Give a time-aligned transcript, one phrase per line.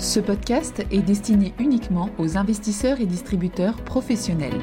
[0.00, 4.58] Ce podcast est destiné uniquement aux investisseurs et distributeurs professionnels.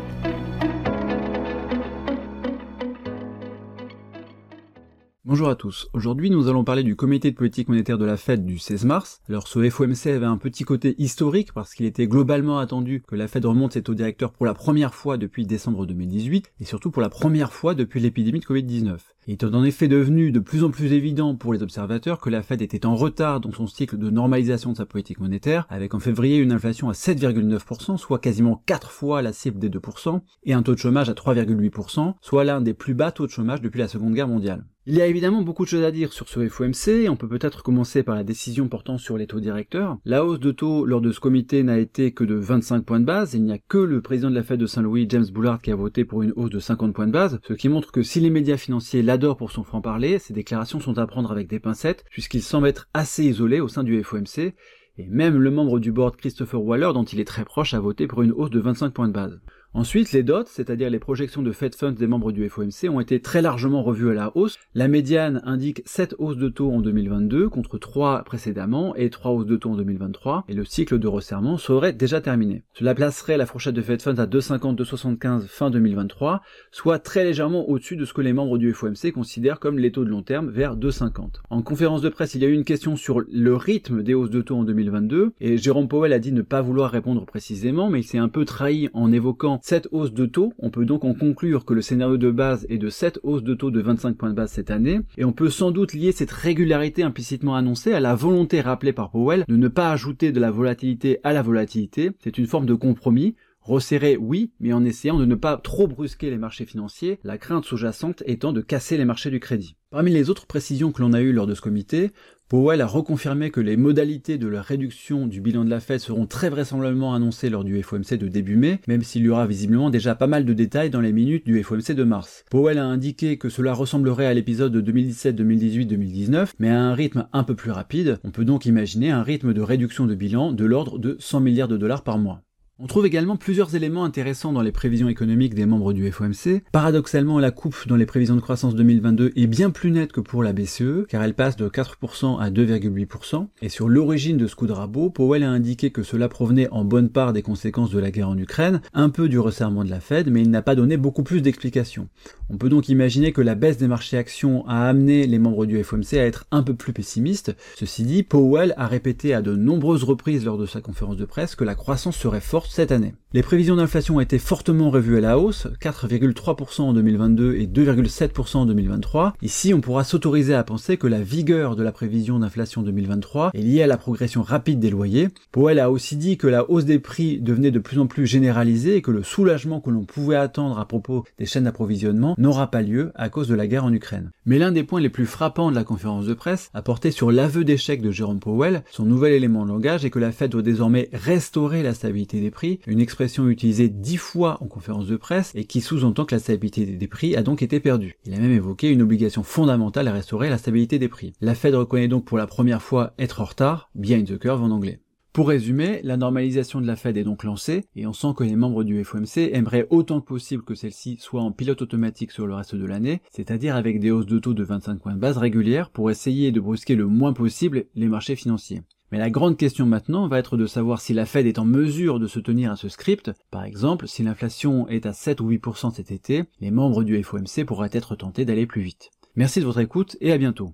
[5.29, 5.89] Bonjour à tous.
[5.91, 9.19] Aujourd'hui, nous allons parler du comité de politique monétaire de la Fed du 16 mars.
[9.27, 13.27] Alors, ce FOMC avait un petit côté historique parce qu'il était globalement attendu que la
[13.27, 17.01] Fed remonte ses taux directeurs pour la première fois depuis décembre 2018 et surtout pour
[17.01, 18.99] la première fois depuis l'épidémie de Covid-19.
[19.27, 22.41] Il est en effet devenu de plus en plus évident pour les observateurs que la
[22.41, 25.99] Fed était en retard dans son cycle de normalisation de sa politique monétaire, avec en
[25.99, 30.63] février une inflation à 7,9%, soit quasiment 4 fois la cible des 2%, et un
[30.63, 33.89] taux de chômage à 3,8%, soit l'un des plus bas taux de chômage depuis la
[33.89, 34.63] Seconde Guerre mondiale.
[34.89, 37.61] Il y a évidemment beaucoup de choses à dire sur ce FOMC, on peut peut-être
[37.61, 39.97] commencer par la décision portant sur les taux directeurs.
[40.05, 43.05] La hausse de taux lors de ce comité n'a été que de 25 points de
[43.05, 45.71] base, il n'y a que le président de la Fed de Saint-Louis, James Bullard, qui
[45.71, 48.21] a voté pour une hausse de 50 points de base, ce qui montre que si
[48.21, 52.05] les médias financiers l'adorent pour son franc-parler, ces déclarations sont à prendre avec des pincettes,
[52.09, 54.53] puisqu'il semble être assez isolé au sein du FOMC,
[54.99, 58.07] et même le membre du board Christopher Waller, dont il est très proche, a voté
[58.07, 59.37] pour une hausse de 25 points de base.
[59.77, 63.21] Ensuite, les dots, c'est-à-dire les projections de Fed Funds des membres du FOMC, ont été
[63.21, 64.57] très largement revues à la hausse.
[64.73, 69.45] La médiane indique 7 hausses de taux en 2022 contre 3 précédemment et 3 hausses
[69.45, 72.63] de taux en 2023, et le cycle de resserrement serait déjà terminé.
[72.73, 77.97] Cela placerait la fourchette de Fed Funds à 2,50-2,75 fin 2023, soit très légèrement au-dessus
[77.97, 80.75] de ce que les membres du FOMC considèrent comme les taux de long terme vers
[80.75, 81.41] 2,50.
[81.51, 84.31] En conférence de presse, il y a eu une question sur le rythme des hausses
[84.31, 87.99] de taux en 2022, et Jérôme Powell a dit ne pas vouloir répondre précisément, mais
[87.99, 91.13] il s'est un peu trahi en évoquant cette hausse de taux, on peut donc en
[91.13, 94.29] conclure que le scénario de base est de 7 hausses de taux de 25 points
[94.29, 97.99] de base cette année, et on peut sans doute lier cette régularité implicitement annoncée à
[97.99, 102.11] la volonté rappelée par Powell de ne pas ajouter de la volatilité à la volatilité.
[102.23, 103.35] C'est une forme de compromis,
[103.67, 107.65] Resserrer, oui, mais en essayant de ne pas trop brusquer les marchés financiers, la crainte
[107.65, 109.75] sous-jacente étant de casser les marchés du crédit.
[109.89, 112.11] Parmi les autres précisions que l'on a eues lors de ce comité,
[112.47, 116.27] Powell a reconfirmé que les modalités de la réduction du bilan de la Fed seront
[116.27, 120.15] très vraisemblablement annoncées lors du FOMC de début mai, même s'il y aura visiblement déjà
[120.15, 122.45] pas mal de détails dans les minutes du FOMC de mars.
[122.49, 126.93] Powell a indiqué que cela ressemblerait à l'épisode de 2017, 2018, 2019, mais à un
[126.93, 128.17] rythme un peu plus rapide.
[128.23, 131.67] On peut donc imaginer un rythme de réduction de bilan de l'ordre de 100 milliards
[131.67, 132.43] de dollars par mois.
[132.79, 136.61] On trouve également plusieurs éléments intéressants dans les prévisions économiques des membres du FOMC.
[136.71, 140.43] Paradoxalement, la coupe dans les prévisions de croissance 2022 est bien plus nette que pour
[140.43, 143.47] la BCE, car elle passe de 4% à 2,8%.
[143.63, 146.85] Et sur l'origine de ce coup de rabot, Powell a indiqué que cela provenait en
[146.85, 149.99] bonne part des conséquences de la guerre en Ukraine, un peu du resserrement de la
[149.99, 152.09] Fed, mais il n'a pas donné beaucoup plus d'explications.
[152.51, 155.83] On peut donc imaginer que la baisse des marchés actions a amené les membres du
[155.83, 157.55] FOMC à être un peu plus pessimistes.
[157.75, 161.55] Ceci dit, Powell a répété à de nombreuses reprises lors de sa conférence de presse
[161.55, 163.13] que la croissance serait forte cette année.
[163.33, 168.57] Les prévisions d'inflation ont été fortement revues à la hausse, 4,3% en 2022 et 2,7%
[168.57, 169.33] en 2023.
[169.41, 173.61] Ici, on pourra s'autoriser à penser que la vigueur de la prévision d'inflation 2023 est
[173.61, 175.27] liée à la progression rapide des loyers.
[175.51, 178.95] Powell a aussi dit que la hausse des prix devenait de plus en plus généralisée
[178.95, 182.81] et que le soulagement que l'on pouvait attendre à propos des chaînes d'approvisionnement n'aura pas
[182.81, 184.31] lieu à cause de la guerre en Ukraine.
[184.45, 187.29] Mais l'un des points les plus frappants de la conférence de presse a porté sur
[187.31, 188.83] l'aveu d'échec de Jérôme Powell.
[188.89, 192.51] Son nouvel élément de langage est que la Fed doit désormais restaurer la stabilité des
[192.63, 196.85] une expression utilisée dix fois en conférence de presse et qui sous-entend que la stabilité
[196.85, 198.17] des prix a donc été perdue.
[198.25, 201.33] Il a même évoqué une obligation fondamentale à restaurer la stabilité des prix.
[201.41, 204.71] La Fed reconnaît donc pour la première fois être en retard, behind the curve en
[204.71, 204.99] anglais.
[205.37, 208.55] Pour résumer, la normalisation de la Fed est donc lancée, et on sent que les
[208.55, 212.55] membres du FOMC aimeraient autant que possible que celle-ci soit en pilote automatique sur le
[212.55, 215.91] reste de l'année, c'est-à-dire avec des hausses de taux de 25 points de base régulières
[215.91, 218.81] pour essayer de brusquer le moins possible les marchés financiers.
[219.11, 222.19] Mais la grande question maintenant va être de savoir si la Fed est en mesure
[222.19, 223.31] de se tenir à ce script.
[223.51, 227.65] Par exemple, si l'inflation est à 7 ou 8% cet été, les membres du FOMC
[227.65, 229.11] pourraient être tentés d'aller plus vite.
[229.35, 230.73] Merci de votre écoute et à bientôt.